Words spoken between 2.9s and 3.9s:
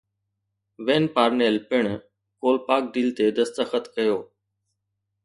deal تي دستخط